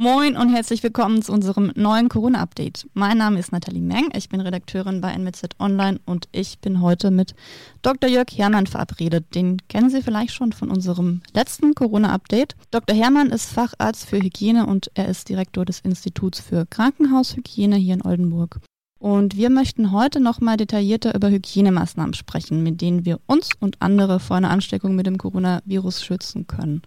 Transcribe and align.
Moin 0.00 0.36
und 0.36 0.50
herzlich 0.50 0.84
willkommen 0.84 1.22
zu 1.22 1.32
unserem 1.32 1.72
neuen 1.74 2.08
Corona-Update. 2.08 2.86
Mein 2.94 3.18
Name 3.18 3.40
ist 3.40 3.50
Nathalie 3.50 3.82
Meng, 3.82 4.10
ich 4.14 4.28
bin 4.28 4.40
Redakteurin 4.40 5.00
bei 5.00 5.10
NWZ 5.12 5.56
Online 5.58 5.98
und 6.06 6.28
ich 6.30 6.60
bin 6.60 6.80
heute 6.80 7.10
mit 7.10 7.34
Dr. 7.82 8.08
Jörg 8.08 8.28
Herrmann 8.30 8.68
verabredet. 8.68 9.34
Den 9.34 9.56
kennen 9.66 9.90
Sie 9.90 10.00
vielleicht 10.00 10.34
schon 10.34 10.52
von 10.52 10.70
unserem 10.70 11.22
letzten 11.34 11.74
Corona-Update. 11.74 12.54
Dr. 12.70 12.94
Herrmann 12.94 13.30
ist 13.30 13.46
Facharzt 13.46 14.06
für 14.08 14.20
Hygiene 14.20 14.66
und 14.66 14.88
er 14.94 15.08
ist 15.08 15.28
Direktor 15.28 15.64
des 15.64 15.80
Instituts 15.80 16.38
für 16.38 16.64
Krankenhaushygiene 16.64 17.74
hier 17.74 17.94
in 17.94 18.06
Oldenburg. 18.06 18.60
Und 19.00 19.36
wir 19.36 19.50
möchten 19.50 19.90
heute 19.90 20.20
nochmal 20.20 20.58
detaillierter 20.58 21.12
über 21.12 21.28
Hygienemaßnahmen 21.28 22.14
sprechen, 22.14 22.62
mit 22.62 22.80
denen 22.80 23.04
wir 23.04 23.18
uns 23.26 23.50
und 23.58 23.82
andere 23.82 24.20
vor 24.20 24.36
einer 24.36 24.50
Ansteckung 24.50 24.94
mit 24.94 25.06
dem 25.06 25.18
Coronavirus 25.18 26.04
schützen 26.04 26.46
können. 26.46 26.82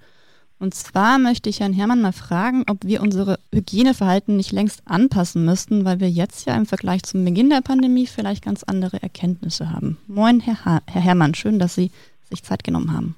Und 0.61 0.75
zwar 0.75 1.17
möchte 1.17 1.49
ich 1.49 1.59
Herrn 1.59 1.73
Herrmann 1.73 2.03
mal 2.03 2.11
fragen, 2.11 2.65
ob 2.69 2.85
wir 2.85 3.01
unsere 3.01 3.39
Hygieneverhalten 3.51 4.37
nicht 4.37 4.51
längst 4.51 4.83
anpassen 4.85 5.43
müssten, 5.43 5.85
weil 5.85 5.99
wir 5.99 6.07
jetzt 6.07 6.45
ja 6.45 6.55
im 6.55 6.67
Vergleich 6.67 7.01
zum 7.01 7.25
Beginn 7.25 7.49
der 7.49 7.61
Pandemie 7.61 8.05
vielleicht 8.05 8.45
ganz 8.45 8.61
andere 8.61 9.01
Erkenntnisse 9.01 9.71
haben. 9.71 9.97
Moin, 10.05 10.39
Herr, 10.39 10.63
ha 10.63 10.81
Herr 10.85 11.01
Herrmann, 11.01 11.33
schön, 11.33 11.57
dass 11.57 11.73
Sie 11.73 11.89
sich 12.29 12.43
Zeit 12.43 12.63
genommen 12.63 12.93
haben. 12.93 13.15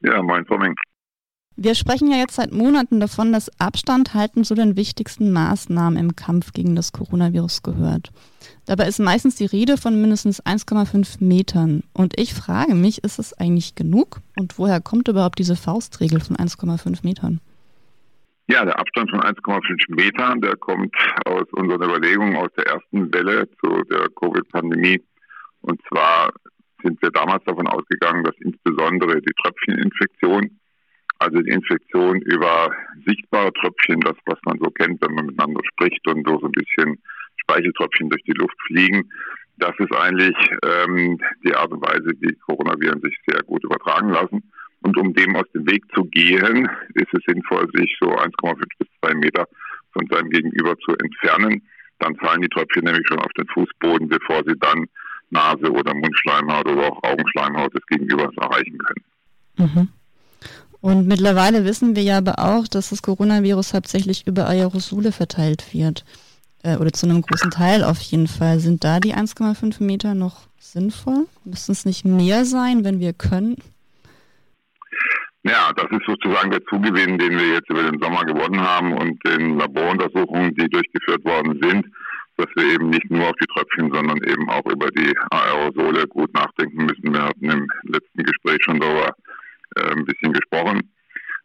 Ja, 0.00 0.22
moin, 0.22 0.46
Frau 0.46 0.56
Meng. 0.56 0.74
Wir 1.56 1.74
sprechen 1.74 2.10
ja 2.10 2.16
jetzt 2.16 2.36
seit 2.36 2.52
Monaten 2.52 2.98
davon, 2.98 3.32
dass 3.32 3.50
Abstand 3.60 4.14
halten 4.14 4.42
zu 4.42 4.54
den 4.54 4.76
wichtigsten 4.76 5.32
Maßnahmen 5.32 5.98
im 5.98 6.16
Kampf 6.16 6.52
gegen 6.52 6.74
das 6.74 6.92
Coronavirus 6.92 7.62
gehört. 7.62 8.10
Dabei 8.66 8.86
ist 8.86 9.00
meistens 9.00 9.36
die 9.36 9.46
Rede 9.46 9.76
von 9.76 10.00
mindestens 10.00 10.42
1,5 10.42 11.22
Metern. 11.22 11.82
Und 11.92 12.18
ich 12.18 12.32
frage 12.32 12.74
mich, 12.74 13.04
ist 13.04 13.18
es 13.18 13.34
eigentlich 13.34 13.74
genug? 13.74 14.20
Und 14.36 14.58
woher 14.58 14.80
kommt 14.80 15.08
überhaupt 15.08 15.38
diese 15.38 15.56
Faustregel 15.56 16.20
von 16.20 16.36
1,5 16.36 17.04
Metern? 17.04 17.40
Ja, 18.48 18.64
der 18.64 18.78
Abstand 18.78 19.10
von 19.10 19.20
1,5 19.20 19.94
Metern, 19.94 20.40
der 20.40 20.56
kommt 20.56 20.94
aus 21.26 21.44
unseren 21.52 21.82
Überlegungen 21.82 22.36
aus 22.36 22.50
der 22.56 22.66
ersten 22.66 23.12
Welle 23.12 23.48
zu 23.60 23.82
der 23.84 24.08
Covid-Pandemie. 24.10 25.02
Und 25.60 25.80
zwar 25.88 26.32
sind 26.82 27.00
wir 27.02 27.10
damals 27.10 27.44
davon 27.44 27.66
ausgegangen, 27.68 28.24
dass 28.24 28.34
insbesondere 28.40 29.20
die 29.20 29.32
Tröpfcheninfektion, 29.42 30.58
also 31.22 31.40
die 31.40 31.50
Infektion 31.50 32.20
über 32.22 32.72
sichtbare 33.06 33.52
Tröpfchen, 33.52 34.00
das 34.00 34.16
was 34.26 34.38
man 34.44 34.58
so 34.58 34.70
kennt, 34.70 35.00
wenn 35.02 35.14
man 35.14 35.26
miteinander 35.26 35.60
spricht 35.72 36.06
und 36.08 36.26
so 36.26 36.40
ein 36.42 36.52
bisschen 36.52 36.98
Speicheltröpfchen 37.42 38.10
durch 38.10 38.22
die 38.24 38.32
Luft 38.32 38.56
fliegen. 38.66 39.08
Das 39.58 39.72
ist 39.78 39.92
eigentlich 39.94 40.34
ähm, 40.64 41.20
die 41.44 41.54
Art 41.54 41.70
und 41.70 41.82
Weise, 41.82 42.10
wie 42.20 42.34
Coronaviren 42.46 43.00
sich 43.02 43.16
sehr 43.26 43.42
gut 43.44 43.62
übertragen 43.62 44.10
lassen. 44.10 44.42
Und 44.80 44.96
um 44.98 45.14
dem 45.14 45.36
aus 45.36 45.46
dem 45.54 45.64
Weg 45.70 45.84
zu 45.94 46.04
gehen, 46.06 46.68
ist 46.94 47.14
es 47.14 47.22
sinnvoll, 47.26 47.68
sich 47.74 47.96
so 48.00 48.08
1,5 48.08 48.58
bis 48.78 48.88
2 49.04 49.14
Meter 49.14 49.46
von 49.92 50.06
seinem 50.10 50.30
Gegenüber 50.30 50.76
zu 50.78 50.96
entfernen. 50.96 51.62
Dann 52.00 52.16
fallen 52.16 52.42
die 52.42 52.48
Tröpfchen 52.48 52.84
nämlich 52.84 53.06
schon 53.06 53.20
auf 53.20 53.32
den 53.38 53.46
Fußboden, 53.46 54.08
bevor 54.08 54.42
sie 54.44 54.58
dann 54.58 54.86
Nase 55.30 55.70
oder 55.70 55.94
Mundschleimhaut 55.94 56.68
oder 56.68 56.90
auch 56.90 57.02
Augenschleimhaut 57.04 57.72
des 57.74 57.86
Gegenübers 57.86 58.34
erreichen 58.38 58.78
können. 58.78 59.04
Mhm. 59.58 59.88
Und 60.82 61.06
mittlerweile 61.06 61.64
wissen 61.64 61.94
wir 61.94 62.02
ja 62.02 62.18
aber 62.18 62.40
auch, 62.40 62.66
dass 62.66 62.90
das 62.90 63.02
Coronavirus 63.02 63.72
hauptsächlich 63.72 64.26
über 64.26 64.48
Aerosole 64.48 65.12
verteilt 65.12 65.72
wird 65.72 66.04
äh, 66.64 66.76
oder 66.76 66.92
zu 66.92 67.06
einem 67.06 67.22
großen 67.22 67.52
Teil 67.52 67.84
auf 67.84 68.00
jeden 68.00 68.26
Fall, 68.26 68.58
sind 68.58 68.82
da 68.82 68.98
die 68.98 69.14
1,5 69.14 69.80
Meter 69.80 70.14
noch 70.14 70.48
sinnvoll? 70.58 71.28
Müssen 71.44 71.70
es 71.70 71.84
nicht 71.84 72.04
mehr 72.04 72.44
sein, 72.44 72.84
wenn 72.84 72.98
wir 72.98 73.12
können? 73.12 73.56
Ja, 75.44 75.72
das 75.76 75.86
ist 75.92 76.04
sozusagen 76.04 76.50
der 76.50 76.64
Zugewinn, 76.64 77.16
den 77.16 77.38
wir 77.38 77.54
jetzt 77.54 77.70
über 77.70 77.84
den 77.84 78.00
Sommer 78.00 78.24
gewonnen 78.24 78.60
haben 78.60 78.92
und 78.92 79.24
den 79.24 79.58
Laboruntersuchungen, 79.58 80.52
die 80.56 80.68
durchgeführt 80.68 81.24
worden 81.24 81.60
sind, 81.62 81.86
dass 82.38 82.46
wir 82.56 82.74
eben 82.74 82.90
nicht 82.90 83.08
nur 83.08 83.28
auf 83.28 83.36
die 83.40 83.46
Tröpfchen, 83.54 83.92
sondern 83.92 84.18
eben 84.24 84.50
auch 84.50 84.66
über 84.66 84.88
die 84.90 85.12
Aerosole 85.30 86.08
gut 86.08 86.34
nachdenken 86.34 86.86
müssen. 86.86 87.12
Wir 87.12 87.22
hatten 87.22 87.50
im 87.50 87.68
letzten 87.84 88.24
Gespräch 88.24 88.58
schon 88.64 88.80
darüber 88.80 89.14
ein 89.90 90.04
bisschen 90.04 90.32
gesprochen. 90.32 90.80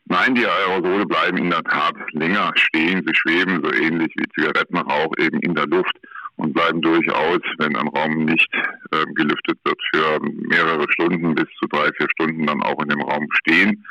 Nein, 0.05 0.35
die 0.35 0.45
Aerosole 0.45 1.05
bleiben 1.05 1.37
in 1.37 1.49
der 1.49 1.63
Tat 1.63 1.95
länger 2.13 2.51
stehen. 2.55 3.03
Sie 3.05 3.13
schweben 3.13 3.61
so 3.61 3.73
ähnlich 3.73 4.13
wie 4.15 4.29
Zigarettenrauch 4.35 5.11
eben 5.19 5.39
in 5.41 5.53
der 5.53 5.67
Luft 5.67 5.97
und 6.37 6.53
bleiben 6.53 6.81
durchaus, 6.81 7.39
wenn 7.57 7.75
ein 7.75 7.87
Raum 7.89 8.25
nicht 8.25 8.49
äh, 8.91 9.05
gelüftet 9.15 9.59
wird, 9.65 9.79
für 9.93 10.19
mehrere 10.21 10.85
Stunden 10.91 11.35
bis 11.35 11.47
zu 11.59 11.67
drei, 11.67 11.89
vier 11.97 12.07
Stunden 12.11 12.45
dann 12.45 12.63
auch 12.63 12.81
in 12.81 12.89
dem 12.89 13.01
Raum 13.01 13.27
stehen. 13.31 13.83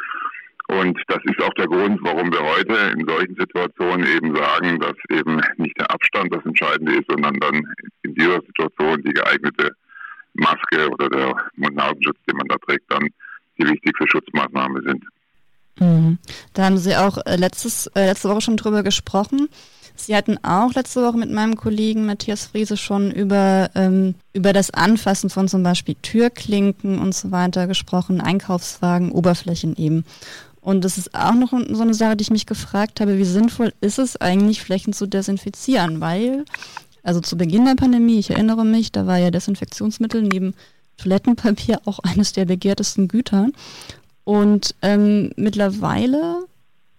Und 0.68 0.98
das 1.08 1.18
ist 1.24 1.40
auch 1.42 1.54
der 1.54 1.66
Grund, 1.66 2.00
warum 2.02 2.32
wir 2.32 2.40
heute 2.40 2.92
in 2.98 3.06
solchen 3.06 3.36
Situationen 3.36 4.06
eben 4.06 4.34
sagen, 4.34 4.80
dass 4.80 4.96
eben 5.10 5.40
nicht 5.58 5.78
der 5.78 5.90
Abstand 5.90 6.34
das 6.34 6.44
Entscheidende 6.44 6.92
ist, 6.92 7.08
sondern 7.08 7.34
dann 7.34 7.62
in 8.02 8.14
dieser 8.14 8.40
Situation 8.40 9.02
die 9.02 9.12
geeignete 9.12 9.70
Maske 10.34 10.88
oder 10.90 11.08
der 11.08 11.36
Mund-Nasenschutz, 11.56 12.18
den 12.28 12.36
man 12.36 12.48
da 12.48 12.56
trägt, 12.58 12.90
dann 12.90 13.08
die 13.58 13.64
wichtigste 13.64 14.04
Schutzmaßnahme 14.08 14.82
sind. 14.82 15.04
Mhm. 15.78 16.18
Da 16.54 16.64
haben 16.64 16.78
Sie 16.78 16.96
auch 16.96 17.18
äh, 17.26 17.36
letztes, 17.36 17.86
äh, 17.88 18.06
letzte 18.06 18.28
Woche 18.28 18.40
schon 18.40 18.56
drüber 18.56 18.82
gesprochen. 18.82 19.48
Sie 19.94 20.14
hatten 20.14 20.38
auch 20.44 20.74
letzte 20.74 21.02
Woche 21.02 21.16
mit 21.16 21.30
meinem 21.30 21.56
Kollegen 21.56 22.04
Matthias 22.04 22.46
Friese 22.46 22.76
schon 22.76 23.10
über, 23.10 23.70
ähm, 23.74 24.14
über 24.34 24.52
das 24.52 24.70
Anfassen 24.70 25.30
von 25.30 25.48
zum 25.48 25.62
Beispiel 25.62 25.96
Türklinken 26.02 26.98
und 26.98 27.14
so 27.14 27.30
weiter 27.30 27.66
gesprochen, 27.66 28.20
Einkaufswagen, 28.20 29.10
Oberflächen 29.10 29.74
eben. 29.76 30.04
Und 30.60 30.84
das 30.84 30.98
ist 30.98 31.14
auch 31.14 31.34
noch 31.34 31.52
so 31.70 31.82
eine 31.82 31.94
Sache, 31.94 32.16
die 32.16 32.22
ich 32.22 32.30
mich 32.30 32.44
gefragt 32.44 33.00
habe, 33.00 33.18
wie 33.18 33.24
sinnvoll 33.24 33.72
ist 33.80 33.98
es 33.98 34.20
eigentlich, 34.20 34.60
Flächen 34.60 34.92
zu 34.92 35.06
desinfizieren? 35.06 36.00
Weil, 36.00 36.44
also 37.02 37.20
zu 37.20 37.38
Beginn 37.38 37.64
der 37.64 37.76
Pandemie, 37.76 38.18
ich 38.18 38.30
erinnere 38.30 38.66
mich, 38.66 38.92
da 38.92 39.06
war 39.06 39.16
ja 39.16 39.30
Desinfektionsmittel 39.30 40.22
neben 40.22 40.54
Toilettenpapier 40.96 41.80
auch 41.84 41.98
eines 42.00 42.32
der 42.32 42.44
begehrtesten 42.44 43.08
Güter. 43.08 43.48
Und 44.24 44.74
ähm, 44.82 45.30
mittlerweile 45.36 46.44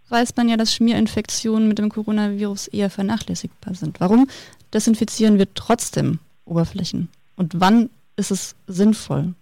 weiß 0.09 0.35
man 0.37 0.47
ja, 0.49 0.57
dass 0.57 0.73
Schmierinfektionen 0.73 1.67
mit 1.67 1.79
dem 1.79 1.89
Coronavirus 1.89 2.67
eher 2.67 2.89
vernachlässigbar 2.89 3.75
sind. 3.75 3.99
Warum 3.99 4.27
desinfizieren 4.73 5.37
wir 5.37 5.53
trotzdem 5.53 6.19
Oberflächen? 6.45 7.09
Und 7.35 7.59
wann 7.59 7.89
ist 8.15 8.31
es 8.31 8.55
sinnvoll? 8.67 9.33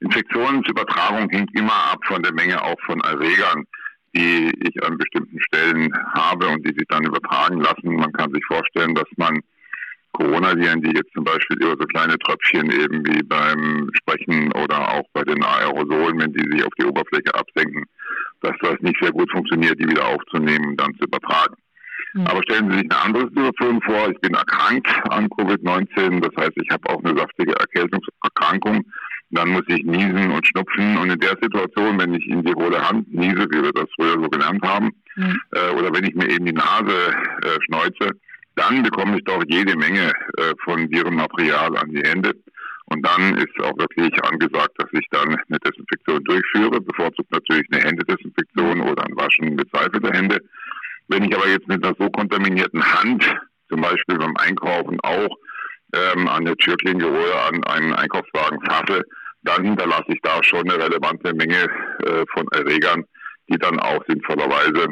Infektionsübertragung 0.00 1.30
hängt 1.30 1.54
immer 1.54 1.92
ab 1.92 2.00
von 2.06 2.22
der 2.22 2.32
Menge 2.32 2.60
auch 2.62 2.80
von 2.86 3.00
Erregern, 3.00 3.64
die 4.14 4.52
ich 4.66 4.84
an 4.84 4.98
bestimmten 4.98 5.38
Stellen 5.40 5.92
habe 6.12 6.48
und 6.48 6.66
die 6.66 6.74
sich 6.74 6.86
dann 6.88 7.04
übertragen 7.04 7.60
lassen. 7.60 7.94
Man 7.94 8.12
kann 8.12 8.32
sich 8.32 8.44
vorstellen, 8.46 8.94
dass 8.94 9.06
man 9.16 9.40
Coronaviren, 10.12 10.82
die 10.82 10.94
jetzt 10.94 11.12
zum 11.14 11.24
Beispiel 11.24 11.56
über 11.56 11.76
so 11.78 11.86
kleine 11.86 12.18
Tröpfchen 12.18 12.70
eben 12.70 13.04
wie 13.06 13.22
beim 13.22 13.90
Sprechen 13.94 14.52
oder 14.52 14.92
auch 14.92 15.04
bei 15.12 15.22
den 15.22 15.42
Aerosolen, 15.42 16.20
wenn 16.20 16.32
die 16.32 16.50
sich 16.50 16.64
auf 16.64 16.72
die 16.78 16.84
Oberfläche 16.84 17.34
absenken, 17.34 17.84
dass 18.42 18.54
das 18.60 18.76
nicht 18.80 18.96
sehr 19.00 19.12
gut 19.12 19.30
funktioniert, 19.30 19.80
die 19.80 19.88
wieder 19.88 20.06
aufzunehmen 20.06 20.70
und 20.70 20.80
dann 20.80 20.94
zu 20.94 21.04
übertragen. 21.04 21.56
Mhm. 22.14 22.26
Aber 22.26 22.42
stellen 22.42 22.70
Sie 22.70 22.78
sich 22.78 22.90
eine 22.90 23.00
andere 23.00 23.28
Situation 23.28 23.80
vor. 23.82 24.10
Ich 24.10 24.20
bin 24.20 24.34
erkrankt 24.34 24.88
an 25.10 25.28
Covid-19. 25.28 26.20
Das 26.20 26.36
heißt, 26.36 26.52
ich 26.56 26.70
habe 26.70 26.88
auch 26.90 27.02
eine 27.02 27.16
saftige 27.16 27.54
Erkältungserkrankung. 27.58 28.84
Dann 29.30 29.48
muss 29.48 29.62
ich 29.68 29.82
niesen 29.84 30.30
und 30.30 30.46
schnupfen. 30.46 30.98
Und 30.98 31.10
in 31.10 31.20
der 31.20 31.36
Situation, 31.40 31.98
wenn 31.98 32.12
ich 32.12 32.26
in 32.26 32.42
die 32.44 32.54
hohle 32.54 32.86
Hand 32.86 33.12
niese, 33.12 33.46
wie 33.50 33.62
wir 33.62 33.72
das 33.72 33.86
früher 33.96 34.20
so 34.20 34.28
gelernt 34.28 34.62
haben, 34.62 34.90
mhm. 35.16 35.40
äh, 35.52 35.70
oder 35.78 35.94
wenn 35.94 36.04
ich 36.04 36.14
mir 36.14 36.28
eben 36.28 36.44
die 36.44 36.52
Nase 36.52 37.14
äh, 37.42 37.58
schneuze, 37.64 38.10
dann 38.54 38.82
bekomme 38.82 39.16
ich 39.16 39.24
doch 39.24 39.42
jede 39.48 39.76
Menge 39.76 40.12
äh, 40.38 40.52
von 40.64 40.90
Virenmaterial 40.90 41.76
an 41.76 41.90
die 41.90 42.02
Hände. 42.02 42.32
Und 42.86 43.06
dann 43.06 43.38
ist 43.38 43.58
auch 43.60 43.76
wirklich 43.78 44.12
angesagt, 44.24 44.72
dass 44.76 44.90
ich 44.92 45.06
dann 45.10 45.28
eine 45.28 45.58
Desinfektion 45.60 46.22
durchführe, 46.24 46.80
bevorzugt 46.80 47.30
natürlich 47.30 47.66
eine 47.72 47.82
Händedesinfektion 47.82 48.80
oder 48.82 49.04
ein 49.06 49.16
Waschen 49.16 49.54
mit 49.54 49.68
Seife 49.72 49.98
der 50.00 50.12
Hände. 50.12 50.40
Wenn 51.08 51.24
ich 51.24 51.34
aber 51.34 51.48
jetzt 51.48 51.68
mit 51.68 51.84
einer 51.84 51.94
so 51.98 52.10
kontaminierten 52.10 52.82
Hand, 52.82 53.24
zum 53.70 53.80
Beispiel 53.80 54.18
beim 54.18 54.36
Einkaufen 54.36 54.98
auch 55.02 55.36
ähm, 55.94 56.28
an 56.28 56.44
der 56.44 56.56
Türklinke 56.56 57.10
oder 57.10 57.46
an 57.48 57.64
einen 57.64 57.94
Einkaufswagen 57.94 58.60
fasse, 58.68 59.02
dann 59.42 59.64
hinterlasse 59.64 60.08
ich 60.08 60.20
da 60.22 60.42
schon 60.42 60.68
eine 60.68 60.82
relevante 60.82 61.34
Menge 61.34 61.64
äh, 62.04 62.24
von 62.32 62.46
Erregern, 62.52 63.04
die 63.48 63.58
dann 63.58 63.80
auch 63.80 64.04
sinnvollerweise 64.06 64.88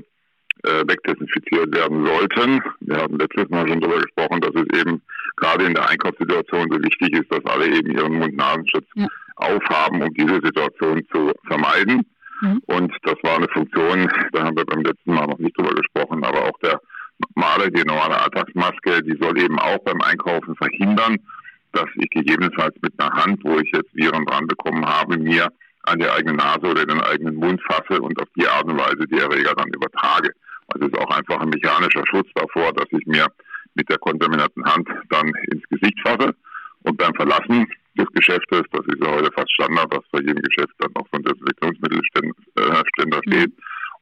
äh, 0.65 0.83
wegdesinfiziert 0.87 1.75
werden 1.75 2.05
sollten. 2.05 2.63
Wir 2.81 2.97
haben 2.97 3.19
letztes 3.19 3.49
Mal 3.49 3.67
schon 3.69 3.81
darüber 3.81 4.01
gesprochen, 4.01 4.41
dass 4.41 4.55
es 4.55 4.81
eben 4.81 5.03
gerade 5.37 5.65
in 5.65 5.75
der 5.75 5.89
Einkaufssituation 5.89 6.69
so 6.71 6.79
wichtig 6.83 7.13
ist, 7.13 7.33
dass 7.33 7.45
alle 7.47 7.67
eben 7.67 7.91
ihren 7.93 8.19
Mund-Nasenschutz 8.19 8.87
ja. 8.95 9.07
aufhaben, 9.37 10.03
um 10.03 10.13
diese 10.15 10.41
Situation 10.43 11.03
zu 11.13 11.33
vermeiden. 11.47 12.07
Mhm. 12.43 12.63
Und 12.67 12.93
das 13.03 13.17
war 13.23 13.37
eine 13.37 13.49
Funktion, 13.49 14.09
da 14.33 14.45
haben 14.45 14.57
wir 14.57 14.65
beim 14.65 14.83
letzten 14.83 15.15
Mal 15.15 15.27
noch 15.27 15.39
nicht 15.39 15.57
drüber 15.59 15.75
gesprochen, 15.75 16.25
aber 16.25 16.45
auch 16.47 16.59
der 16.63 16.81
normale, 17.37 17.71
die 17.71 17.85
normale 17.85 18.21
Alltagsmaske, 18.21 19.03
die 19.03 19.17
soll 19.21 19.39
eben 19.39 19.59
auch 19.59 19.79
beim 19.79 20.01
Einkaufen 20.01 20.55
verhindern, 20.57 21.19
dass 21.73 21.87
ich 21.97 22.09
gegebenenfalls 22.11 22.75
mit 22.83 22.93
einer 22.99 23.13
Hand, 23.13 23.41
wo 23.45 23.59
ich 23.59 23.71
jetzt 23.73 23.95
Viren 23.95 24.25
dran 24.27 24.47
bekommen 24.47 24.85
habe, 24.85 25.19
mir 25.19 25.49
an 25.85 25.99
die 25.99 26.09
eigene 26.09 26.35
Nase 26.35 26.67
oder 26.67 26.85
den 26.85 27.01
eigenen 27.01 27.37
Mund 27.37 27.61
fasse 27.63 28.01
und 28.01 28.21
auf 28.21 28.29
die 28.37 28.47
Art 28.47 28.65
und 28.65 28.79
Weise 28.79 29.07
die 29.11 29.19
Erreger 29.19 29.55
dann 29.55 29.69
übertrage. 29.69 30.31
Es 30.81 30.87
ist 30.87 30.99
auch 30.99 31.11
einfach 31.11 31.41
ein 31.41 31.51
mechanischer 31.51 32.05
Schutz 32.07 32.29
davor, 32.35 32.73
dass 32.73 32.87
ich 32.91 33.07
mir 33.07 33.27
mit 33.75 33.89
der 33.91 33.99
kontaminierten 33.99 34.65
Hand 34.65 34.89
dann 35.11 35.29
ins 35.53 35.63
Gesicht 35.69 36.01
fasse 36.03 36.35
und 36.83 36.97
beim 36.97 37.15
Verlassen 37.15 37.67
des 37.99 38.07
Geschäftes, 38.15 38.63
das 38.73 38.87
ist 38.87 39.05
ja 39.05 39.11
heute 39.13 39.31
fast 39.33 39.53
Standard, 39.53 39.93
dass 39.93 40.05
bei 40.11 40.21
jedem 40.21 40.41
Geschäft 40.43 40.73
dann 40.79 40.91
auch 40.95 41.07
so 41.13 41.19
ein 41.19 41.23
Desinfektionsmittelständer 41.23 43.19
äh, 43.19 43.29
steht, 43.29 43.53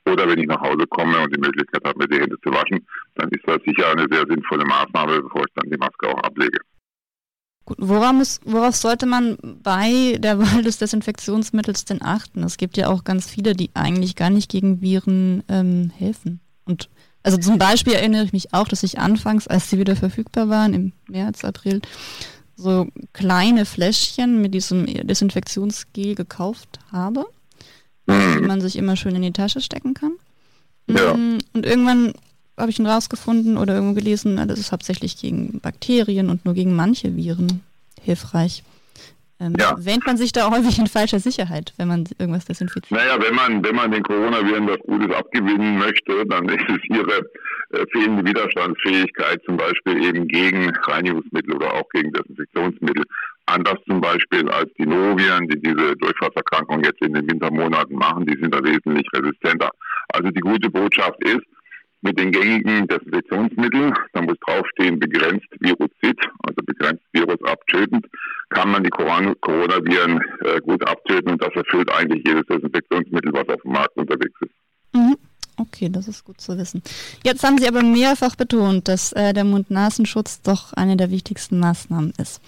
oder 0.06 0.28
wenn 0.28 0.38
ich 0.38 0.46
nach 0.46 0.60
Hause 0.60 0.86
komme 0.88 1.18
und 1.18 1.34
die 1.34 1.40
Möglichkeit 1.40 1.82
habe, 1.84 1.98
mir 1.98 2.08
die 2.08 2.20
Hände 2.20 2.36
zu 2.40 2.50
waschen, 2.50 2.86
dann 3.16 3.28
ist 3.30 3.46
das 3.46 3.58
sicher 3.66 3.90
eine 3.90 4.06
sehr 4.10 4.24
sinnvolle 4.26 4.64
Maßnahme, 4.64 5.22
bevor 5.22 5.42
ich 5.42 5.52
dann 5.56 5.70
die 5.70 5.76
Maske 5.76 6.08
auch 6.08 6.22
ablege. 6.22 6.58
Gut, 7.66 7.76
worauf, 7.80 8.12
muss, 8.12 8.40
worauf 8.44 8.76
sollte 8.76 9.04
man 9.04 9.36
bei 9.62 10.16
der 10.18 10.38
Wahl 10.38 10.62
des 10.62 10.78
Desinfektionsmittels 10.78 11.84
denn 11.84 12.00
achten? 12.00 12.42
Es 12.42 12.56
gibt 12.56 12.78
ja 12.78 12.88
auch 12.88 13.04
ganz 13.04 13.28
viele, 13.28 13.52
die 13.52 13.70
eigentlich 13.74 14.16
gar 14.16 14.30
nicht 14.30 14.50
gegen 14.50 14.80
Viren 14.80 15.42
ähm, 15.48 15.90
helfen. 15.94 16.40
Also 17.22 17.36
zum 17.38 17.58
Beispiel 17.58 17.94
erinnere 17.94 18.24
ich 18.24 18.32
mich 18.32 18.54
auch, 18.54 18.68
dass 18.68 18.82
ich 18.82 18.98
anfangs, 18.98 19.48
als 19.48 19.70
sie 19.70 19.78
wieder 19.78 19.96
verfügbar 19.96 20.48
waren, 20.48 20.72
im 20.72 20.92
März, 21.08 21.44
April, 21.44 21.80
so 22.56 22.88
kleine 23.12 23.64
Fläschchen 23.64 24.40
mit 24.40 24.54
diesem 24.54 24.86
Desinfektionsgel 24.86 26.14
gekauft 26.14 26.80
habe, 26.90 27.26
die 28.08 28.40
man 28.40 28.60
sich 28.60 28.76
immer 28.76 28.96
schön 28.96 29.14
in 29.16 29.22
die 29.22 29.32
Tasche 29.32 29.60
stecken 29.60 29.94
kann. 29.94 30.12
Ja. 30.88 31.14
Mm, 31.14 31.38
und 31.52 31.66
irgendwann 31.66 32.14
habe 32.56 32.70
ich 32.70 32.76
dann 32.76 32.86
rausgefunden 32.86 33.56
oder 33.56 33.74
irgendwo 33.74 33.94
gelesen, 33.94 34.36
das 34.48 34.58
ist 34.58 34.72
hauptsächlich 34.72 35.16
gegen 35.16 35.60
Bakterien 35.60 36.30
und 36.30 36.44
nur 36.44 36.54
gegen 36.54 36.74
manche 36.74 37.16
Viren 37.16 37.60
hilfreich. 38.00 38.64
Ähm, 39.40 39.54
ja. 39.58 39.76
Wähnt 39.78 40.04
man 40.04 40.16
sich 40.16 40.32
da 40.32 40.50
häufig 40.50 40.78
in 40.78 40.86
falscher 40.86 41.20
Sicherheit, 41.20 41.72
wenn 41.76 41.88
man 41.88 42.04
irgendwas 42.18 42.44
desinfiziert? 42.44 42.90
Naja, 42.90 43.18
wenn 43.22 43.34
man, 43.34 43.64
wenn 43.64 43.76
man 43.76 43.90
den 43.92 44.02
Coronaviren 44.02 44.66
was 44.66 44.78
Gutes 44.80 45.14
abgewinnen 45.14 45.78
möchte, 45.78 46.26
dann 46.26 46.48
ist 46.48 46.68
es 46.68 46.96
ihre 46.96 47.18
äh, 47.70 47.86
fehlende 47.92 48.24
Widerstandsfähigkeit, 48.24 49.40
zum 49.44 49.56
Beispiel 49.56 50.04
eben 50.04 50.26
gegen 50.26 50.70
Reinigungsmittel 50.70 51.54
oder 51.54 51.72
auch 51.74 51.88
gegen 51.90 52.12
Desinfektionsmittel. 52.12 53.04
Anders 53.46 53.78
zum 53.86 54.00
Beispiel 54.00 54.48
als 54.50 54.70
die 54.78 54.86
Noviren, 54.86 55.48
die 55.48 55.60
diese 55.60 55.96
Durchfallerkrankung 55.96 56.82
jetzt 56.84 57.00
in 57.00 57.14
den 57.14 57.30
Wintermonaten 57.30 57.96
machen, 57.96 58.26
die 58.26 58.38
sind 58.40 58.54
da 58.54 58.62
wesentlich 58.62 59.06
resistenter. 59.14 59.70
Also 60.08 60.30
die 60.30 60.40
gute 60.40 60.68
Botschaft 60.68 61.22
ist, 61.24 61.46
mit 62.00 62.18
den 62.18 62.30
gängigen 62.32 62.86
Desinfektionsmitteln, 62.86 63.92
da 64.12 64.22
muss 64.22 64.36
draufstehen 64.46 64.98
begrenzt 64.98 65.48
Viruzid, 65.60 66.18
also 66.42 66.62
begrenzt 66.64 67.02
virusabtötend, 67.12 68.06
kann 68.50 68.70
man 68.70 68.84
die 68.84 68.90
Coronaviren 68.90 70.20
äh, 70.44 70.60
gut 70.60 70.86
abtöten 70.86 71.32
und 71.32 71.42
das 71.42 71.54
erfüllt 71.54 71.90
eigentlich 71.92 72.24
jedes 72.26 72.46
Desinfektionsmittel, 72.46 73.32
was 73.32 73.48
auf 73.48 73.62
dem 73.62 73.72
Markt 73.72 73.96
unterwegs 73.96 74.40
ist. 74.40 74.52
Mhm. 74.94 75.16
Okay, 75.60 75.88
das 75.88 76.06
ist 76.06 76.24
gut 76.24 76.40
zu 76.40 76.56
wissen. 76.56 76.82
Jetzt 77.24 77.42
haben 77.42 77.58
Sie 77.58 77.66
aber 77.66 77.82
mehrfach 77.82 78.36
betont, 78.36 78.86
dass 78.86 79.12
äh, 79.12 79.32
der 79.32 79.42
Mund-Nasenschutz 79.42 80.40
doch 80.42 80.72
eine 80.74 80.96
der 80.96 81.10
wichtigsten 81.10 81.58
Maßnahmen 81.58 82.12
ist. 82.16 82.40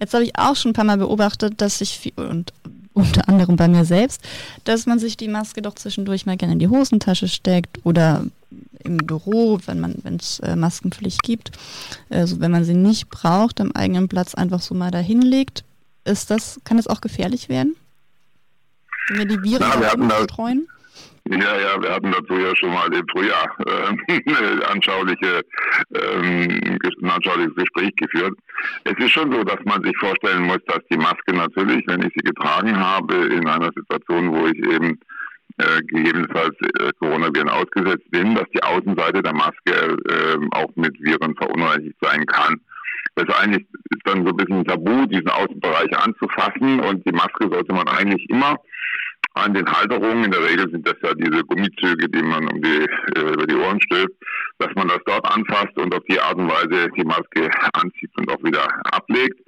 Jetzt 0.00 0.14
habe 0.14 0.24
ich 0.24 0.38
auch 0.38 0.56
schon 0.56 0.70
ein 0.70 0.74
paar 0.74 0.86
Mal 0.86 0.96
beobachtet, 0.96 1.60
dass 1.60 1.78
sich 1.78 2.14
und 2.16 2.54
unter 2.94 3.28
anderem 3.28 3.56
bei 3.56 3.68
mir 3.68 3.84
selbst, 3.84 4.22
dass 4.64 4.86
man 4.86 4.98
sich 4.98 5.18
die 5.18 5.28
Maske 5.28 5.60
doch 5.60 5.74
zwischendurch 5.74 6.24
mal 6.24 6.38
gerne 6.38 6.54
in 6.54 6.58
die 6.58 6.68
Hosentasche 6.68 7.28
steckt 7.28 7.84
oder 7.84 8.24
im 8.86 8.98
Büro, 8.98 9.58
wenn 9.66 9.80
man, 9.80 9.96
wenn 10.02 10.16
es 10.16 10.40
äh, 10.40 10.56
Maskenpflicht 10.56 11.22
gibt, 11.22 11.50
also 12.10 12.40
wenn 12.40 12.50
man 12.50 12.64
sie 12.64 12.74
nicht 12.74 13.10
braucht, 13.10 13.60
am 13.60 13.72
eigenen 13.72 14.08
Platz 14.08 14.34
einfach 14.34 14.60
so 14.60 14.74
mal 14.74 14.90
dahin 14.90 15.22
legt. 15.22 15.64
Ist 16.04 16.30
das, 16.30 16.60
kann 16.64 16.76
das 16.76 16.86
auch 16.86 17.00
gefährlich 17.00 17.48
werden? 17.48 17.76
Wenn 19.08 19.18
wir 19.18 19.26
die 19.26 19.42
Viren 19.42 19.66
Na, 19.80 19.96
wir 19.96 20.24
streuen? 20.24 20.68
Ja, 21.28 21.56
ja, 21.58 21.82
wir 21.82 21.92
hatten 21.92 22.12
dazu 22.12 22.34
ja 22.34 22.54
schon 22.54 22.72
mal 22.72 22.86
im 22.94 23.04
Frühjahr 23.08 23.48
äh, 23.66 24.22
eine 24.30 24.68
anschauliche, 24.70 25.42
ähm, 25.94 26.78
ein 27.02 27.10
anschauliches 27.10 27.54
Gespräch 27.56 27.90
geführt. 27.96 28.34
Es 28.84 28.94
ist 28.98 29.10
schon 29.10 29.32
so, 29.32 29.42
dass 29.42 29.58
man 29.64 29.82
sich 29.82 29.96
vorstellen 29.98 30.44
muss, 30.44 30.58
dass 30.68 30.78
die 30.90 30.96
Maske 30.96 31.34
natürlich, 31.34 31.84
wenn 31.88 32.02
ich 32.02 32.12
sie 32.14 32.22
getragen 32.22 32.78
habe, 32.78 33.16
in 33.26 33.46
einer 33.48 33.70
Situation, 33.74 34.32
wo 34.32 34.46
ich 34.46 34.58
eben 34.72 35.00
äh, 35.58 35.80
gegebenenfalls 35.82 36.54
äh, 36.60 36.92
Coronaviren 36.98 37.48
ausgesetzt 37.48 38.10
bin, 38.10 38.34
dass 38.34 38.48
die 38.54 38.62
Außenseite 38.62 39.22
der 39.22 39.34
Maske 39.34 39.96
äh, 40.08 40.36
auch 40.52 40.74
mit 40.76 40.98
Viren 41.00 41.34
verunreinigt 41.36 41.96
sein 42.00 42.26
kann. 42.26 42.60
Das 43.14 43.26
ist 43.28 43.40
eigentlich 43.40 43.66
ist 43.90 44.02
dann 44.04 44.26
so 44.26 44.30
ein 44.30 44.36
bisschen 44.36 44.64
tabu, 44.64 45.06
diesen 45.06 45.28
Außenbereich 45.28 45.96
anzufassen 45.96 46.80
und 46.80 47.06
die 47.06 47.12
Maske 47.12 47.48
sollte 47.50 47.72
man 47.72 47.88
eigentlich 47.88 48.28
immer 48.28 48.56
an 49.36 49.54
den 49.54 49.66
Halterungen, 49.66 50.24
in 50.24 50.30
der 50.30 50.44
Regel 50.44 50.70
sind 50.70 50.86
das 50.86 50.96
ja 51.02 51.14
diese 51.14 51.44
Gummizüge, 51.44 52.08
die 52.08 52.22
man 52.22 52.48
um 52.48 52.60
die, 52.60 52.86
äh, 53.16 53.32
über 53.32 53.46
die 53.46 53.54
Ohren 53.54 53.80
stülpt, 53.82 54.16
dass 54.58 54.74
man 54.74 54.88
das 54.88 55.00
dort 55.04 55.26
anfasst 55.30 55.76
und 55.76 55.94
auf 55.94 56.02
die 56.08 56.18
Art 56.18 56.36
und 56.36 56.48
Weise 56.48 56.88
die 56.96 57.04
Maske 57.04 57.50
anzieht 57.74 58.10
und 58.16 58.30
auch 58.30 58.42
wieder 58.42 58.66
ablegt. 58.92 59.38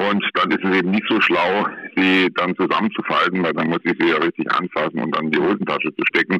Und 0.00 0.24
dann 0.32 0.50
ist 0.50 0.64
es 0.64 0.78
eben 0.78 0.92
nicht 0.92 1.04
so 1.10 1.20
schlau, 1.20 1.66
sie 1.94 2.32
dann 2.34 2.56
zusammenzufalten, 2.56 3.42
weil 3.42 3.52
dann 3.52 3.68
muss 3.68 3.84
ich 3.84 3.92
sie 4.00 4.08
ja 4.08 4.16
richtig 4.16 4.50
anfassen 4.50 4.98
und 4.98 5.14
dann 5.14 5.26
in 5.26 5.32
die 5.32 5.38
Hosentasche 5.38 5.94
zu 5.94 6.02
stecken. 6.08 6.38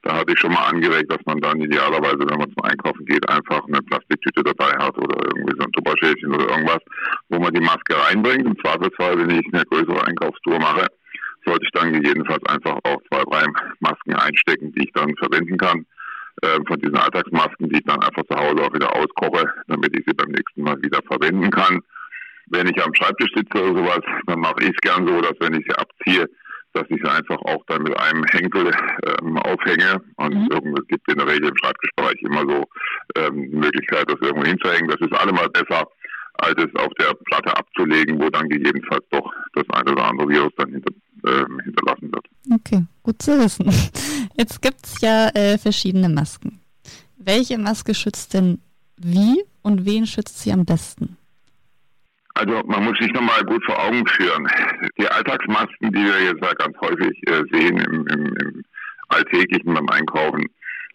Da 0.00 0.16
hatte 0.16 0.32
ich 0.32 0.40
schon 0.40 0.54
mal 0.54 0.64
angeregt, 0.64 1.12
dass 1.12 1.20
man 1.26 1.38
dann 1.42 1.60
idealerweise, 1.60 2.20
wenn 2.20 2.38
man 2.38 2.50
zum 2.54 2.64
Einkaufen 2.64 3.04
geht, 3.04 3.28
einfach 3.28 3.66
eine 3.66 3.82
Plastiktüte 3.82 4.42
dabei 4.42 4.72
hat 4.82 4.96
oder 4.96 5.26
irgendwie 5.26 5.52
so 5.58 5.62
ein 5.62 5.72
Tupperschälchen 5.72 6.34
oder 6.34 6.48
irgendwas, 6.48 6.80
wo 7.28 7.38
man 7.38 7.52
die 7.52 7.60
Maske 7.60 7.94
reinbringt. 7.94 8.46
Im 8.46 8.58
Zweifelsfall, 8.64 9.18
wenn 9.18 9.38
ich 9.38 9.46
eine 9.52 9.64
größere 9.66 10.06
Einkaufstour 10.06 10.58
mache, 10.58 10.86
sollte 11.44 11.66
ich 11.66 11.72
dann 11.72 11.92
gegebenenfalls 11.92 12.46
einfach 12.46 12.78
auch 12.84 13.02
zwei, 13.12 13.24
drei 13.24 13.44
Masken 13.80 14.14
einstecken, 14.14 14.72
die 14.72 14.84
ich 14.84 14.92
dann 14.94 15.14
verwenden 15.16 15.58
kann. 15.58 15.84
Äh, 16.40 16.60
von 16.66 16.80
diesen 16.80 16.96
Alltagsmasken, 16.96 17.68
die 17.68 17.76
ich 17.76 17.84
dann 17.84 18.02
einfach 18.02 18.22
zu 18.24 18.34
Hause 18.34 18.64
auch 18.64 18.72
wieder 18.72 18.96
auskoche, 18.96 19.52
damit 19.68 19.94
ich 19.98 20.02
sie 20.06 20.14
beim 20.14 20.30
nächsten 20.30 20.62
Mal 20.62 20.80
wieder 20.80 21.00
verwenden 21.06 21.50
kann. 21.50 21.82
Wenn 22.52 22.68
ich 22.68 22.82
am 22.82 22.94
Schreibtisch 22.94 23.32
sitze 23.34 23.62
oder 23.62 23.80
sowas, 23.80 24.00
dann 24.26 24.40
mache 24.40 24.62
ich 24.62 24.70
es 24.70 24.80
gern 24.82 25.06
so, 25.06 25.20
dass 25.20 25.34
wenn 25.40 25.54
ich 25.54 25.64
sie 25.66 25.74
abziehe, 25.74 26.28
dass 26.74 26.84
ich 26.88 27.00
sie 27.02 27.10
einfach 27.10 27.40
auch 27.42 27.64
dann 27.66 27.82
mit 27.82 27.98
einem 27.98 28.24
Henkel 28.30 28.70
ähm, 29.20 29.38
aufhänge. 29.38 30.02
Und 30.16 30.34
mhm. 30.34 30.74
es 30.78 30.86
gibt 30.88 31.10
in 31.10 31.18
der 31.18 31.26
Regel 31.26 31.48
im 31.48 31.56
Schreibtischbereich 31.56 32.20
immer 32.22 32.42
so 32.48 32.64
ähm, 33.16 33.50
die 33.50 33.56
Möglichkeit, 33.56 34.04
das 34.08 34.20
irgendwo 34.20 34.46
hinzuhängen. 34.46 34.88
Das 34.88 35.00
ist 35.00 35.12
allemal 35.12 35.48
besser, 35.50 35.86
als 36.34 36.54
es 36.58 36.74
auf 36.80 36.92
der 36.98 37.14
Platte 37.26 37.56
abzulegen, 37.56 38.20
wo 38.20 38.28
dann 38.30 38.48
gegebenenfalls 38.48 39.04
doch 39.10 39.30
das 39.54 39.64
eine 39.70 39.92
oder 39.92 40.04
andere 40.04 40.28
Virus 40.28 40.52
dann 40.56 40.70
hinter, 40.70 40.92
äh, 41.24 41.44
hinterlassen 41.64 42.12
wird. 42.12 42.26
Okay, 42.52 42.84
gut 43.02 43.20
zu 43.20 43.38
wissen. 43.38 43.66
Jetzt 44.36 44.62
gibt 44.62 44.84
es 44.84 45.00
ja 45.00 45.28
äh, 45.28 45.58
verschiedene 45.58 46.08
Masken. 46.08 46.60
Welche 47.16 47.58
Maske 47.58 47.94
schützt 47.94 48.34
denn 48.34 48.60
wie 48.96 49.42
und 49.62 49.84
wen 49.84 50.06
schützt 50.06 50.40
sie 50.40 50.52
am 50.52 50.64
besten? 50.64 51.16
Also 52.34 52.62
man 52.66 52.84
muss 52.84 52.98
sich 52.98 53.12
nochmal 53.12 53.42
gut 53.44 53.64
vor 53.64 53.78
Augen 53.82 54.06
führen. 54.06 54.48
Die 54.98 55.06
Alltagsmasken, 55.06 55.92
die 55.92 56.04
wir 56.04 56.22
jetzt 56.24 56.42
ja 56.42 56.52
ganz 56.54 56.76
häufig 56.80 57.20
äh, 57.28 57.42
sehen 57.52 57.78
im, 57.78 58.06
im, 58.06 58.36
im 58.36 58.64
Alltäglichen 59.08 59.74
beim 59.74 59.88
Einkaufen, 59.90 60.46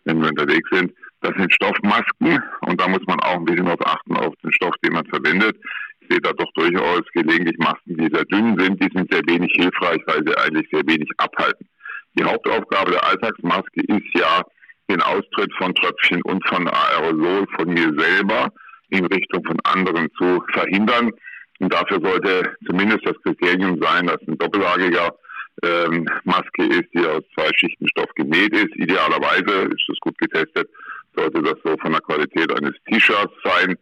wenn 0.05 0.21
wir 0.21 0.29
unterwegs 0.29 0.69
sind, 0.71 0.91
das 1.21 1.31
sind 1.37 1.53
Stoffmasken 1.53 2.41
und 2.61 2.79
da 2.79 2.87
muss 2.87 3.05
man 3.07 3.19
auch 3.21 3.35
ein 3.35 3.45
bisschen 3.45 3.65
darauf 3.65 3.85
achten, 3.85 4.15
auf 4.15 4.33
den 4.43 4.53
Stoff, 4.53 4.73
den 4.83 4.93
man 4.93 5.05
verwendet. 5.05 5.57
Ich 6.01 6.07
sehe 6.09 6.21
da 6.21 6.31
doch 6.33 6.51
durchaus 6.53 7.01
gelegentlich 7.13 7.57
Masken, 7.57 7.97
die 7.97 8.09
sehr 8.13 8.25
dünn 8.25 8.57
sind, 8.59 8.81
die 8.81 8.89
sind 8.95 9.11
sehr 9.11 9.23
wenig 9.27 9.51
hilfreich, 9.55 10.01
weil 10.05 10.23
sie 10.25 10.37
eigentlich 10.37 10.67
sehr 10.71 10.83
wenig 10.85 11.09
abhalten. 11.17 11.67
Die 12.13 12.23
Hauptaufgabe 12.23 12.91
der 12.91 13.03
Alltagsmaske 13.05 13.81
ist 13.87 14.13
ja, 14.13 14.41
den 14.89 15.01
Austritt 15.01 15.51
von 15.57 15.75
Tröpfchen 15.75 16.21
und 16.21 16.47
von 16.47 16.67
Aerosol 16.67 17.45
von 17.57 17.73
mir 17.73 17.93
selber 17.97 18.47
in 18.89 19.05
Richtung 19.05 19.43
von 19.43 19.59
anderen 19.63 20.09
zu 20.17 20.41
verhindern. 20.53 21.11
Und 21.59 21.73
dafür 21.73 21.99
sollte 22.01 22.55
zumindest 22.65 23.05
das 23.05 23.15
Kriterium 23.23 23.81
sein, 23.81 24.07
dass 24.07 24.21
ein 24.27 24.37
doppellagiger 24.37 25.15
ähm, 25.63 26.07
Maske 26.23 26.65
ist, 26.65 26.89
die 26.93 27.05
aus 27.05 27.23
zwei 27.35 27.49
Schichten 27.55 27.87
Stoff 27.89 28.13
genäht 28.15 28.53
ist. 28.55 28.75
Idealerweise 28.75 29.69
ist 29.69 29.85
das 29.87 29.99
gut 30.01 30.17
getestet, 30.19 30.69
sollte 31.15 31.41
das 31.41 31.55
so 31.63 31.75
von 31.81 31.91
der 31.91 32.01
Qualität 32.01 32.51
eines 32.55 32.75
T-Shirts 32.89 33.33
sein. 33.43 33.75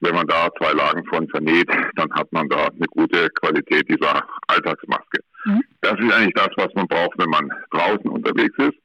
Wenn 0.00 0.14
man 0.14 0.26
da 0.26 0.48
zwei 0.58 0.72
Lagen 0.72 1.04
von 1.06 1.28
vernäht, 1.28 1.68
dann 1.96 2.10
hat 2.14 2.32
man 2.32 2.48
da 2.48 2.66
eine 2.66 2.86
gute 2.90 3.28
Qualität 3.30 3.88
dieser 3.88 4.24
Alltagsmaske. 4.48 5.20
Mhm. 5.44 5.62
Das 5.82 5.92
ist 6.00 6.12
eigentlich 6.12 6.34
das, 6.34 6.48
was 6.56 6.74
man 6.74 6.88
braucht, 6.88 7.18
wenn 7.18 7.30
man 7.30 7.50
draußen 7.70 8.10
unterwegs 8.10 8.56
ist. 8.58 8.78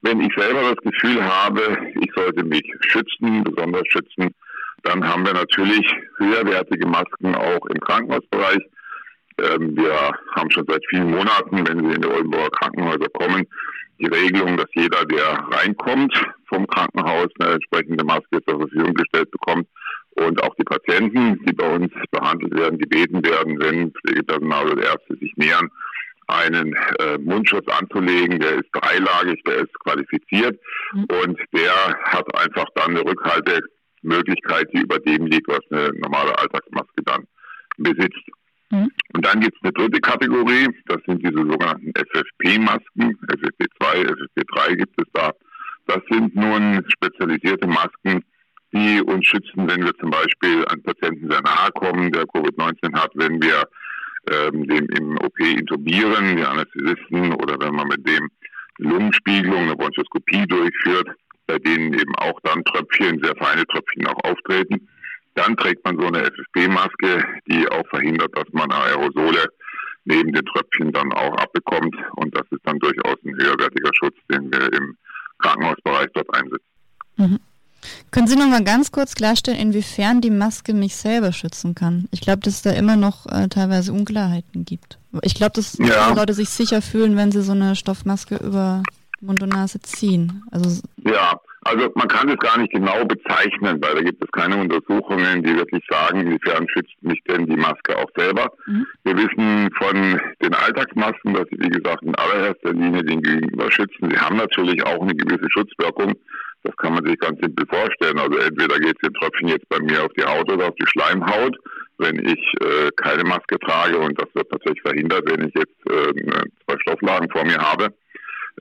Wenn 0.00 0.20
ich 0.20 0.32
selber 0.36 0.62
das 0.62 0.76
Gefühl 0.76 1.22
habe, 1.22 1.76
ich 2.00 2.10
sollte 2.14 2.44
mich 2.44 2.62
schützen, 2.82 3.42
besonders 3.42 3.82
schützen, 3.88 4.32
dann 4.82 5.06
haben 5.06 5.26
wir 5.26 5.34
natürlich 5.34 5.86
höherwertige 6.18 6.86
Masken 6.86 7.34
auch 7.34 7.66
im 7.66 7.80
Krankenhausbereich. 7.80 8.60
Ähm, 9.40 9.76
wir 9.76 10.12
haben 10.34 10.50
schon 10.50 10.64
seit 10.66 10.84
vielen 10.88 11.10
Monaten, 11.10 11.66
wenn 11.66 11.84
Sie 11.84 11.94
in 11.94 12.02
die 12.02 12.08
Oldenburger 12.08 12.50
Krankenhäuser 12.50 13.08
kommen, 13.12 13.46
die 14.00 14.06
Regelung, 14.06 14.56
dass 14.56 14.68
jeder, 14.74 15.04
der 15.06 15.46
reinkommt 15.50 16.14
vom 16.48 16.66
Krankenhaus, 16.66 17.28
eine 17.40 17.54
entsprechende 17.54 18.04
Maske 18.04 18.42
zur 18.46 18.60
Verfügung 18.60 18.94
gestellt 18.94 19.30
bekommt. 19.30 19.66
Und 20.12 20.42
auch 20.42 20.54
die 20.56 20.64
Patienten, 20.64 21.44
die 21.44 21.52
bei 21.52 21.76
uns 21.76 21.92
behandelt 22.10 22.54
werden, 22.56 22.78
gebeten 22.78 23.24
werden, 23.24 23.58
wenn 23.60 23.92
Pflegepersonal 23.92 24.72
oder 24.72 24.82
Ärzte 24.82 25.16
sich 25.16 25.32
nähern, 25.36 25.68
einen 26.26 26.74
äh, 26.98 27.18
Mundschutz 27.18 27.66
anzulegen. 27.68 28.38
Der 28.40 28.56
ist 28.56 28.68
dreilagig, 28.72 29.42
der 29.44 29.56
ist 29.58 29.78
qualifiziert 29.80 30.60
mhm. 30.92 31.06
und 31.22 31.40
der 31.52 31.72
hat 32.04 32.26
einfach 32.36 32.66
dann 32.74 32.90
eine 32.90 33.04
Rückhaltemöglichkeit, 34.04 34.68
die 34.72 34.80
über 34.80 34.98
dem 34.98 35.26
liegt, 35.26 35.48
was 35.48 35.60
eine 35.70 35.90
normale 35.98 36.38
Alltagsmaske 36.38 37.02
dann 37.04 37.24
besitzt. 37.78 38.22
Mhm. 38.70 38.90
Und 39.14 39.24
dann 39.24 39.40
gibt 39.40 39.56
es 39.56 39.62
eine 39.62 39.72
dritte 39.72 40.00
Kategorie, 40.00 40.68
das 40.86 40.98
sind 41.06 41.24
diese 41.24 41.38
sogenannten 41.38 41.92
FFP-Masken, 41.94 43.18
FFP2, 43.28 44.06
FFP3 44.06 44.76
gibt 44.76 45.00
es 45.00 45.06
da. 45.12 45.32
Das 45.86 46.00
sind 46.10 46.34
nun 46.34 46.84
spezialisierte 46.88 47.66
Masken, 47.66 48.22
die 48.72 49.00
uns 49.00 49.26
schützen, 49.26 49.66
wenn 49.68 49.84
wir 49.84 49.94
zum 49.98 50.10
Beispiel 50.10 50.64
an 50.68 50.82
Patienten 50.82 51.30
sehr 51.30 51.40
nahe 51.40 51.70
kommen, 51.72 52.12
der 52.12 52.24
Covid-19 52.24 52.92
hat, 52.92 53.10
wenn 53.14 53.40
wir 53.40 53.64
ähm, 54.30 54.66
dem 54.66 54.86
im 54.98 55.16
OP 55.18 55.38
intubieren, 55.40 56.36
die 56.36 56.44
Anästhesisten, 56.44 57.32
oder 57.32 57.58
wenn 57.58 57.74
man 57.74 57.88
mit 57.88 58.06
dem 58.06 58.28
Lungenspiegelung, 58.76 59.62
eine 59.62 59.76
Bronchoskopie 59.76 60.46
durchführt, 60.46 61.08
bei 61.48 61.58
denen 61.58 61.94
eben 61.94 62.14
auch 62.16 62.38
dann 62.44 62.62
Tröpfchen, 62.64 63.20
sehr 63.22 63.34
feine 63.36 63.66
Tröpfchen 63.66 64.06
auch 64.06 64.22
auftreten. 64.22 64.86
Dann 65.34 65.56
trägt 65.56 65.84
man 65.84 65.98
so 65.98 66.06
eine 66.06 66.24
FFP-Maske, 66.24 67.24
die 67.48 67.68
auch 67.70 67.86
verhindert, 67.88 68.36
dass 68.36 68.46
man 68.52 68.70
Aerosole 68.70 69.46
neben 70.04 70.32
den 70.32 70.44
Tröpfchen 70.44 70.92
dann 70.92 71.12
auch 71.12 71.34
abbekommt. 71.36 71.96
Und 72.16 72.36
das 72.36 72.46
ist 72.50 72.60
dann 72.64 72.78
durchaus 72.78 73.16
ein 73.24 73.34
höherwertiger 73.34 73.90
Schutz, 73.94 74.16
den 74.30 74.52
wir 74.52 74.72
im 74.72 74.96
Krankenhausbereich 75.38 76.08
dort 76.14 76.34
einsetzen. 76.34 76.66
Mhm. 77.16 77.38
Können 78.10 78.26
Sie 78.26 78.36
noch 78.36 78.48
mal 78.48 78.64
ganz 78.64 78.90
kurz 78.90 79.14
klarstellen, 79.14 79.60
inwiefern 79.60 80.20
die 80.20 80.30
Maske 80.30 80.74
mich 80.74 80.96
selber 80.96 81.32
schützen 81.32 81.74
kann? 81.74 82.08
Ich 82.10 82.20
glaube, 82.20 82.40
dass 82.40 82.54
es 82.54 82.62
da 82.62 82.72
immer 82.72 82.96
noch 82.96 83.26
äh, 83.26 83.48
teilweise 83.48 83.92
Unklarheiten 83.92 84.64
gibt. 84.64 84.98
Ich 85.22 85.34
glaube, 85.34 85.52
dass 85.52 85.78
ja. 85.78 86.12
Leute 86.12 86.34
sich 86.34 86.48
sicher 86.48 86.82
fühlen, 86.82 87.16
wenn 87.16 87.30
sie 87.30 87.42
so 87.42 87.52
eine 87.52 87.76
Stoffmaske 87.76 88.36
über 88.36 88.82
Mund 89.20 89.42
und 89.42 89.50
Nase 89.50 89.80
ziehen. 89.80 90.42
Also 90.50 90.80
ja, 91.04 91.40
also 91.62 91.90
man 91.96 92.08
kann 92.08 92.28
es 92.28 92.38
gar 92.38 92.58
nicht 92.58 92.72
genau 92.72 93.04
bezeichnen, 93.04 93.78
weil 93.82 93.94
da 93.96 94.02
gibt 94.02 94.22
es 94.22 94.30
keine 94.32 94.56
Untersuchungen, 94.56 95.42
die 95.42 95.54
wirklich 95.56 95.84
sagen, 95.90 96.20
inwiefern 96.20 96.66
schützt 96.68 96.94
mich 97.02 97.22
denn 97.24 97.46
die 97.46 97.56
Maske 97.56 97.96
auch 97.98 98.08
selber. 98.16 98.52
Mhm. 98.66 98.86
Wir 99.04 99.16
wissen 99.16 99.70
von 99.76 100.20
den 100.42 100.54
Alltagsmasken, 100.54 101.34
dass 101.34 101.46
sie, 101.50 101.58
wie 101.58 101.68
gesagt, 101.68 102.02
in 102.04 102.14
allererster 102.14 102.72
Linie 102.72 103.04
den 103.04 103.22
Gegenüber 103.22 103.70
schützen. 103.70 104.10
Sie 104.10 104.18
haben 104.18 104.36
natürlich 104.36 104.84
auch 104.86 105.02
eine 105.02 105.14
gewisse 105.14 105.50
Schutzwirkung. 105.50 106.14
Das 106.62 106.76
kann 106.76 106.94
man 106.94 107.04
sich 107.04 107.18
ganz 107.18 107.38
simpel 107.40 107.66
vorstellen. 107.66 108.18
Also 108.18 108.38
entweder 108.38 108.78
geht 108.78 108.96
es 108.96 109.08
den 109.08 109.14
Tröpfchen 109.14 109.48
jetzt 109.48 109.68
bei 109.68 109.80
mir 109.80 110.04
auf 110.04 110.12
die 110.16 110.24
Haut 110.24 110.50
oder 110.50 110.68
auf 110.68 110.74
die 110.74 110.86
Schleimhaut, 110.86 111.56
wenn 111.98 112.18
ich 112.24 112.54
äh, 112.62 112.90
keine 112.96 113.24
Maske 113.24 113.58
trage 113.58 113.98
und 113.98 114.20
das 114.20 114.28
wird 114.34 114.50
natürlich 114.50 114.80
verhindert, 114.82 115.30
wenn 115.30 115.48
ich 115.48 115.54
jetzt 115.54 115.90
äh, 115.90 116.12
zwei 116.64 116.78
Stofflagen 116.80 117.28
vor 117.30 117.44
mir 117.44 117.58
habe. 117.58 117.92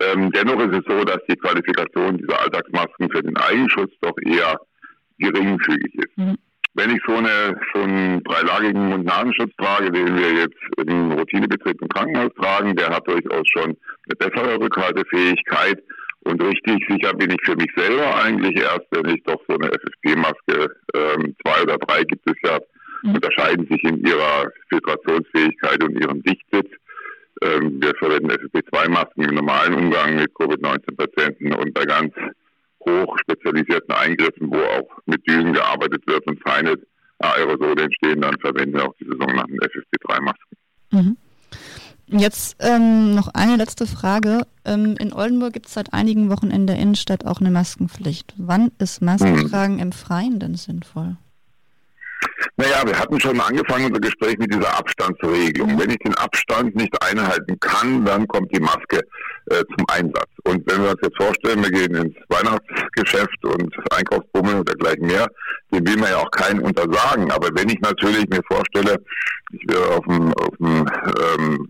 Ähm, 0.01 0.31
dennoch 0.31 0.59
ist 0.59 0.77
es 0.77 0.85
so, 0.87 1.03
dass 1.03 1.19
die 1.29 1.35
Qualifikation 1.37 2.17
dieser 2.17 2.39
Alltagsmasken 2.41 3.09
für 3.09 3.23
den 3.23 3.37
Eigenschutz 3.37 3.91
doch 4.01 4.15
eher 4.25 4.59
geringfügig 5.17 5.95
ist. 5.95 6.17
Mhm. 6.17 6.37
Wenn 6.73 6.91
ich 6.91 7.01
so, 7.07 7.15
eine, 7.15 7.59
so 7.73 7.81
einen 7.81 8.23
dreilagigen 8.23 8.89
Mund-Nasenschutz 8.89 9.51
trage, 9.57 9.91
den 9.91 10.15
wir 10.15 10.31
jetzt 10.33 10.59
im 10.85 11.11
Routinebetrieb 11.11 11.81
im 11.81 11.89
Krankenhaus 11.89 12.31
tragen, 12.39 12.75
der 12.75 12.89
hat 12.89 13.07
durchaus 13.07 13.47
schon 13.47 13.75
eine 14.05 14.15
bessere 14.19 14.59
Rückhaltefähigkeit. 14.59 15.81
Und 16.21 16.43
richtig 16.43 16.85
sicher 16.87 17.13
bin 17.13 17.31
ich 17.31 17.39
für 17.43 17.55
mich 17.55 17.71
selber 17.75 18.23
eigentlich 18.23 18.61
erst, 18.61 18.85
wenn 18.91 19.09
ich 19.09 19.23
doch 19.23 19.41
so 19.47 19.55
eine 19.55 19.71
FFP-Maske, 19.71 20.67
ähm, 20.93 21.35
zwei 21.43 21.63
oder 21.63 21.77
drei 21.77 22.03
gibt 22.03 22.29
es 22.29 22.35
ja, 22.43 22.59
mhm. 23.01 23.15
unterscheiden 23.15 23.67
sich 23.71 23.83
in 23.83 24.05
ihrer 24.05 24.51
Filtrationsfähigkeit 24.69 25.83
und 25.83 25.99
ihrem 25.99 26.21
Dichtsitz. 26.21 26.69
Ähm, 27.41 27.81
wir 27.81 27.93
verwenden 27.95 28.31
FFP2-Masken 28.31 29.23
im 29.23 29.35
normalen 29.35 29.73
Umgang 29.73 30.15
mit 30.15 30.33
Covid-19-Patienten 30.35 31.53
und 31.53 31.73
bei 31.73 31.85
ganz 31.85 32.13
hoch 32.85 33.17
spezialisierten 33.19 33.93
Eingriffen, 33.93 34.49
wo 34.51 34.57
auch 34.57 34.97
mit 35.05 35.27
Düsen 35.27 35.53
gearbeitet 35.53 36.05
wird 36.07 36.25
und 36.27 36.41
feine 36.41 36.75
Aerosole 37.19 37.83
entstehen, 37.83 38.21
dann 38.21 38.37
verwenden 38.39 38.75
wir 38.75 38.85
auch 38.85 38.95
diese 38.99 39.11
sogenannten 39.11 39.57
FFP3-Masken. 39.59 40.57
Mhm. 40.91 41.17
Jetzt 42.09 42.55
ähm, 42.61 43.15
noch 43.15 43.27
eine 43.33 43.57
letzte 43.57 43.85
Frage. 43.85 44.43
Ähm, 44.63 44.95
in 44.97 45.11
Oldenburg 45.11 45.53
gibt 45.53 45.65
es 45.65 45.73
seit 45.73 45.93
einigen 45.93 46.29
Wochen 46.29 46.51
in 46.51 46.65
der 46.65 46.77
Innenstadt 46.77 47.25
auch 47.25 47.41
eine 47.41 47.51
Maskenpflicht. 47.51 48.33
Wann 48.37 48.71
ist 48.79 49.01
Maskentragen 49.01 49.75
mhm. 49.75 49.81
im 49.81 49.91
Freien 49.91 50.39
denn 50.39 50.55
sinnvoll? 50.55 51.17
Naja, 52.57 52.83
wir 52.85 52.97
hatten 52.97 53.19
schon 53.19 53.39
angefangen 53.39 53.87
unser 53.87 53.99
Gespräch 53.99 54.37
mit 54.37 54.53
dieser 54.53 54.77
Abstandsregelung. 54.77 55.79
Wenn 55.79 55.89
ich 55.89 55.97
den 55.99 56.15
Abstand 56.15 56.75
nicht 56.75 56.95
einhalten 57.01 57.59
kann, 57.59 58.05
dann 58.05 58.27
kommt 58.27 58.53
die 58.55 58.59
Maske 58.59 59.01
äh, 59.49 59.63
zum 59.75 59.85
Einsatz. 59.89 60.29
Und 60.43 60.69
wenn 60.69 60.83
wir 60.83 60.91
uns 60.91 60.99
jetzt 61.01 61.17
vorstellen, 61.17 61.63
wir 61.63 61.71
gehen 61.71 61.95
ins 61.95 62.15
Weihnachtsgeschäft 62.29 63.45
und 63.45 63.75
Einkaufsbummel 63.91 64.55
und 64.55 64.69
dergleichen 64.69 65.07
mehr, 65.07 65.27
dem 65.71 65.85
will 65.87 65.97
man 65.97 66.09
ja 66.09 66.17
auch 66.17 66.31
keinen 66.31 66.61
untersagen. 66.61 67.31
Aber 67.31 67.49
wenn 67.53 67.69
ich 67.69 67.79
natürlich 67.81 68.27
mir 68.29 68.41
vorstelle, 68.49 68.97
ich 69.51 69.61
wäre 69.67 69.87
auf 69.95 70.05
dem, 70.05 70.33
auf 70.33 70.57
dem 70.57 70.85
ähm, 71.39 71.69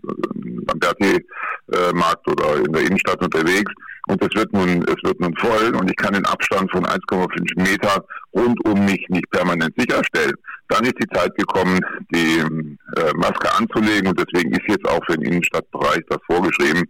Lamberti-Markt 0.66 2.26
äh, 2.26 2.30
oder 2.30 2.56
in 2.56 2.72
der 2.72 2.82
Innenstadt 2.82 3.22
unterwegs 3.22 3.72
und 4.08 4.22
es 4.22 4.28
wird 4.34 4.52
nun, 4.52 4.82
es 4.82 5.02
wird 5.02 5.20
nun 5.20 5.34
voll 5.36 5.74
und 5.76 5.90
ich 5.90 5.96
kann 5.96 6.14
den 6.14 6.26
Abstand 6.26 6.70
von 6.70 6.84
1,5 6.84 7.60
Meter 7.60 8.04
rund 8.34 8.58
um 8.64 8.84
mich 8.84 9.04
nicht 9.08 9.28
permanent 9.30 9.74
sicherstellen. 9.76 10.34
Dann 10.68 10.84
ist 10.84 10.96
die 11.00 11.08
Zeit 11.14 11.34
gekommen, 11.36 11.80
die 12.12 12.38
äh, 12.38 13.12
Maske 13.16 13.54
anzulegen 13.56 14.08
und 14.08 14.18
deswegen 14.18 14.52
ist 14.52 14.68
jetzt 14.68 14.86
auch 14.88 15.00
für 15.06 15.16
den 15.16 15.32
Innenstadtbereich 15.32 16.00
das 16.08 16.18
vorgeschrieben, 16.26 16.84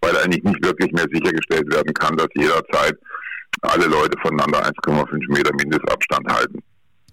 weil 0.00 0.16
eigentlich 0.16 0.44
nicht 0.44 0.64
wirklich 0.64 0.92
mehr 0.92 1.06
sichergestellt 1.12 1.72
werden 1.72 1.92
kann, 1.94 2.16
dass 2.16 2.28
jederzeit 2.34 2.96
alle 3.62 3.86
Leute 3.86 4.18
voneinander 4.20 4.64
1,5 4.64 5.32
Meter 5.32 5.54
Mindestabstand 5.54 6.26
halten. 6.32 6.62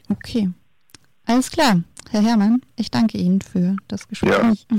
Okay. 0.09 0.49
Alles 1.25 1.49
klar. 1.49 1.81
Herr 2.11 2.21
Herrmann, 2.21 2.61
ich 2.75 2.91
danke 2.91 3.17
Ihnen 3.17 3.41
für 3.41 3.75
das 3.87 4.07
Gespräch. 4.07 4.31
Ja. 4.31 4.77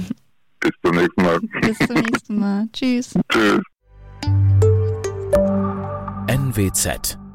Bis 0.61 0.73
zum 0.85 0.97
nächsten 0.97 1.23
Mal. 1.23 1.41
Bis 1.61 1.79
zum 1.79 1.97
nächsten 1.97 2.39
Mal. 2.39 2.69
Tschüss. 2.73 3.15
Tschüss. 3.31 3.61
NWZ 6.47 7.26